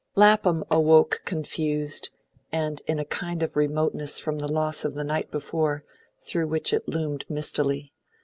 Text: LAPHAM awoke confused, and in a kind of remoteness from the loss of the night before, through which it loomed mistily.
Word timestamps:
LAPHAM 0.15 0.63
awoke 0.71 1.21
confused, 1.25 2.09
and 2.51 2.81
in 2.87 2.97
a 2.97 3.05
kind 3.05 3.43
of 3.43 3.55
remoteness 3.55 4.19
from 4.19 4.39
the 4.39 4.47
loss 4.47 4.83
of 4.83 4.95
the 4.95 5.03
night 5.03 5.29
before, 5.29 5.83
through 6.23 6.47
which 6.47 6.73
it 6.73 6.87
loomed 6.89 7.23
mistily. 7.29 7.93